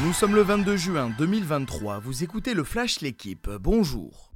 Nous 0.00 0.14
sommes 0.14 0.34
le 0.34 0.40
22 0.40 0.78
juin 0.78 1.10
2023, 1.18 1.98
vous 1.98 2.24
écoutez 2.24 2.54
le 2.54 2.64
Flash 2.64 3.02
L'équipe, 3.02 3.50
bonjour. 3.60 4.30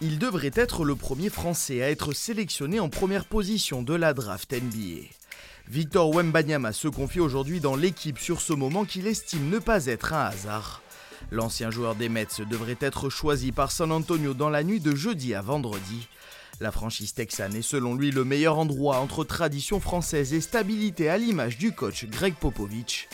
Il 0.00 0.18
devrait 0.18 0.50
être 0.54 0.86
le 0.86 0.96
premier 0.96 1.28
Français 1.28 1.82
à 1.82 1.90
être 1.90 2.14
sélectionné 2.14 2.80
en 2.80 2.88
première 2.88 3.26
position 3.26 3.82
de 3.82 3.92
la 3.92 4.14
draft 4.14 4.54
NBA. 4.54 5.08
Victor 5.68 6.10
Wembanyama 6.10 6.72
se 6.72 6.88
confie 6.88 7.20
aujourd'hui 7.20 7.60
dans 7.60 7.76
l'équipe 7.76 8.18
sur 8.18 8.40
ce 8.40 8.54
moment 8.54 8.86
qu'il 8.86 9.06
estime 9.06 9.50
ne 9.50 9.58
pas 9.58 9.84
être 9.84 10.14
un 10.14 10.24
hasard. 10.24 10.80
L'ancien 11.30 11.70
joueur 11.70 11.94
des 11.94 12.08
Mets 12.08 12.26
devrait 12.48 12.78
être 12.80 13.10
choisi 13.10 13.52
par 13.52 13.70
San 13.70 13.92
Antonio 13.92 14.32
dans 14.32 14.48
la 14.48 14.64
nuit 14.64 14.80
de 14.80 14.94
jeudi 14.94 15.34
à 15.34 15.42
vendredi. 15.42 16.08
La 16.60 16.72
franchise 16.72 17.12
texane 17.12 17.54
est 17.54 17.62
selon 17.62 17.94
lui 17.94 18.10
le 18.10 18.24
meilleur 18.24 18.58
endroit 18.58 19.00
entre 19.00 19.22
tradition 19.22 19.80
française 19.80 20.32
et 20.32 20.40
stabilité 20.40 21.10
à 21.10 21.18
l'image 21.18 21.58
du 21.58 21.72
coach 21.72 22.06
Greg 22.06 22.34
Popovich. 22.34 23.06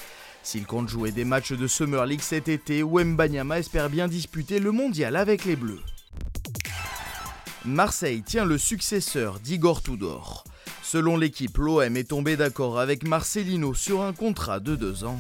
S'il 0.45 0.67
compte 0.67 0.91
jouer 0.91 1.11
des 1.11 1.25
matchs 1.25 1.53
de 1.53 1.67
Summer 1.67 2.05
League 2.05 2.21
cet 2.21 2.49
été, 2.49 2.83
Wembanyama 2.83 3.59
espère 3.59 3.89
bien 3.89 4.09
disputer 4.09 4.61
le 4.61 4.73
mondial 4.73 5.17
avec 5.17 5.47
les 5.47 5.57
Bleus. 5.57 5.81
Marseille 7.65 8.23
tient 8.23 8.45
le 8.45 8.59
successeur 8.59 9.41
d'Igor 9.41 9.83
Tudor. 9.83 10.45
Selon 10.83 11.17
l'équipe, 11.17 11.57
l'OM 11.57 11.97
est 11.97 12.11
tombé 12.11 12.37
d'accord 12.37 12.79
avec 12.79 13.09
Marcelino 13.09 13.73
sur 13.73 14.03
un 14.03 14.13
contrat 14.13 14.61
de 14.61 14.77
deux 14.77 15.05
ans. 15.05 15.19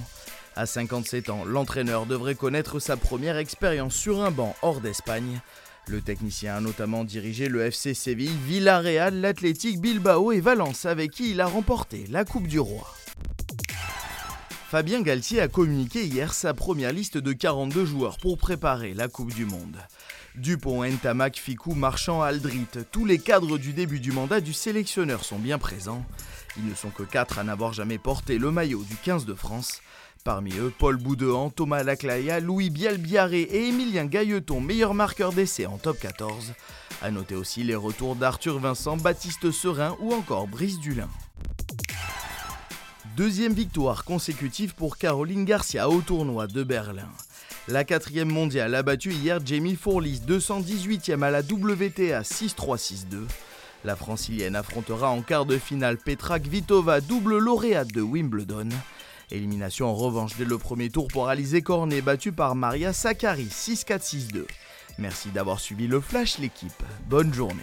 À 0.56 0.66
57 0.66 1.30
ans, 1.30 1.45
l'entraîneur 1.46 2.04
devrait 2.04 2.34
connaître 2.34 2.79
sa 2.79 2.98
première 2.98 3.38
expérience 3.38 3.95
sur 3.95 4.23
un 4.23 4.30
banc 4.30 4.54
hors 4.60 4.82
d'Espagne. 4.82 5.41
Le 5.88 6.02
technicien 6.02 6.56
a 6.56 6.60
notamment 6.60 7.02
dirigé 7.02 7.48
le 7.48 7.62
FC 7.62 7.95
Séville, 7.95 8.37
Villarreal, 8.46 9.23
l'Athletic 9.23 9.80
Bilbao 9.80 10.32
et 10.32 10.41
Valence 10.41 10.84
avec 10.84 11.12
qui 11.12 11.30
il 11.30 11.41
a 11.41 11.46
remporté 11.46 12.04
la 12.10 12.27
Coupe 12.27 12.46
du 12.46 12.60
Roi. 12.60 12.87
Fabien 14.74 15.02
Galtier 15.02 15.41
a 15.41 15.46
communiqué 15.46 16.04
hier 16.04 16.35
sa 16.35 16.52
première 16.52 16.90
liste 16.90 17.16
de 17.16 17.32
42 17.32 17.85
joueurs 17.85 18.18
pour 18.18 18.37
préparer 18.37 18.93
la 18.93 19.07
Coupe 19.07 19.32
du 19.32 19.45
Monde. 19.45 19.76
Dupont, 20.35 20.82
Ntamak, 20.82 21.37
Ficou, 21.37 21.76
Marchand, 21.76 22.23
Aldrit, 22.23 22.66
tous 22.90 23.04
les 23.04 23.21
cadres 23.21 23.57
du 23.57 23.73
début 23.73 24.01
du 24.01 24.10
mandat 24.10 24.40
du 24.40 24.52
sélectionneur 24.52 25.23
sont 25.24 25.38
bien 25.38 25.59
présents. 25.59 26.04
Ils 26.57 26.66
ne 26.66 26.74
sont 26.74 26.90
que 26.90 27.04
4 27.04 27.38
à 27.38 27.45
n'avoir 27.45 27.73
jamais 27.73 27.98
porté 27.98 28.37
le 28.37 28.51
maillot 28.51 28.82
du 28.82 28.96
15 28.96 29.26
de 29.26 29.35
France. 29.35 29.80
Parmi 30.24 30.52
eux, 30.57 30.73
Paul 30.76 30.96
Boudehan, 30.96 31.51
Thomas 31.51 31.85
Laclaya, 31.85 32.41
Louis 32.41 32.70
Bielbiaré 32.70 33.43
et 33.43 33.68
Émilien 33.68 34.07
Gailleton, 34.07 34.60
meilleur 34.60 34.93
marqueur 34.93 35.32
d'essai 35.32 35.66
en 35.66 35.79
top 35.79 36.01
14. 36.01 36.52
A 37.01 37.13
noter 37.13 37.37
aussi 37.37 37.63
les 37.63 37.76
retours 37.76 38.16
d'Arthur 38.16 38.59
Vincent, 38.59 38.96
Baptiste 38.96 39.52
Serin 39.52 39.96
ou 40.01 40.13
encore 40.13 40.48
Brice 40.48 40.80
Dulin. 40.80 41.09
Deuxième 43.16 43.52
victoire 43.52 44.04
consécutive 44.04 44.74
pour 44.74 44.98
Caroline 44.98 45.45
Garcia 45.45 45.88
au 45.88 46.01
tournoi 46.01 46.48
de 46.48 46.65
Berlin. 46.65 47.09
La 47.68 47.84
quatrième 47.84 48.30
mondiale 48.30 48.74
a 48.74 48.82
battu 48.82 49.12
hier 49.12 49.38
Jamie 49.45 49.76
Fourlis, 49.76 50.20
218e 50.26 51.23
à 51.23 51.30
la 51.30 51.40
WTA 51.40 52.23
6-3-6-2. 52.23 53.20
La 53.85 53.95
francilienne 53.95 54.57
affrontera 54.57 55.10
en 55.10 55.23
quart 55.23 55.46
de 55.46 55.59
finale 55.59 55.96
Petra 55.96 56.40
Kvitova, 56.40 57.01
double 57.01 57.38
lauréate 57.38 57.92
de 57.92 58.02
Wimbledon. 58.02 58.70
Élimination 59.30 59.87
en 59.87 59.95
revanche 59.95 60.37
dès 60.37 60.45
le 60.45 60.59
premier 60.59 60.90
tour 60.90 61.07
pour 61.07 61.29
Alizé 61.29 61.62
Cornet, 61.62 62.01
battue 62.01 62.32
par 62.32 62.57
Maria 62.57 62.92
Sakkari 62.92 63.46
6-4-6-2. 63.46 64.44
Merci 64.98 65.28
d'avoir 65.28 65.60
suivi 65.60 65.87
le 65.87 66.00
Flash 66.00 66.38
l'équipe. 66.38 66.82
Bonne 67.09 67.32
journée. 67.32 67.62